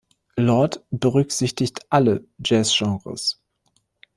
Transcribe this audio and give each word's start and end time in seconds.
Lord 0.35 0.83
berücksichtigt 0.89 1.85
alle 1.91 2.27
Jazz-Genres. 2.43 3.39